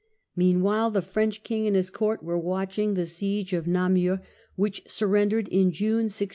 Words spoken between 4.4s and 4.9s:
which